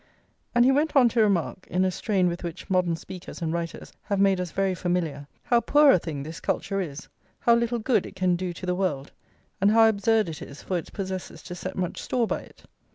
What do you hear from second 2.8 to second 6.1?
speakers and writers have made us very familiar, how poor a